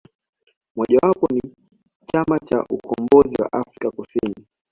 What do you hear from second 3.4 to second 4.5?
wa afrika Kusini